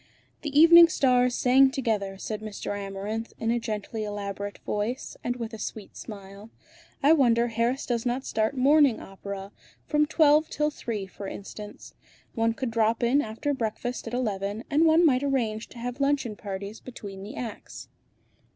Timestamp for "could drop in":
12.55-13.21